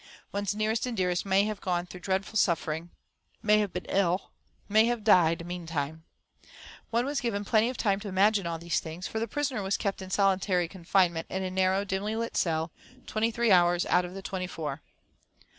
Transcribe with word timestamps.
One's 0.31 0.55
nearest 0.55 0.87
and 0.87 0.97
dearest 0.97 1.27
may 1.27 1.43
have 1.43 1.61
gone 1.61 1.85
through 1.85 1.99
dreadful 1.99 2.35
suffering, 2.35 2.89
may 3.43 3.59
have 3.59 3.71
been 3.71 3.85
ill, 3.87 4.31
may 4.67 4.85
have 4.85 5.03
died, 5.03 5.45
meantime. 5.45 6.05
One 6.89 7.05
was 7.05 7.21
given 7.21 7.45
plenty 7.45 7.69
of 7.69 7.77
time 7.77 7.99
to 7.99 8.07
imagine 8.07 8.47
all 8.47 8.57
these 8.57 8.79
things, 8.79 9.05
for 9.05 9.19
the 9.19 9.27
prisoner 9.27 9.61
was 9.61 9.77
kept 9.77 10.01
in 10.01 10.09
solitary 10.09 10.67
confinement 10.67 11.27
in 11.29 11.43
a 11.43 11.51
narrow, 11.51 11.85
dimly 11.85 12.15
lit 12.15 12.35
cell, 12.35 12.71
twenty 13.05 13.29
three 13.29 13.51
hours 13.51 13.85
out 13.85 14.03
of 14.03 14.15
the 14.15 14.23
twenty 14.23 14.47
four. 14.47 14.81